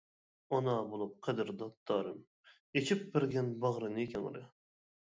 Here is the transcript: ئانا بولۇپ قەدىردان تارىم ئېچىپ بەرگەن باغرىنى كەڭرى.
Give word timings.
ئانا 0.55 0.73
بولۇپ 0.93 1.11
قەدىردان 1.27 1.75
تارىم 1.91 2.17
ئېچىپ 2.81 3.07
بەرگەن 3.15 3.55
باغرىنى 3.67 4.11
كەڭرى. 4.17 4.47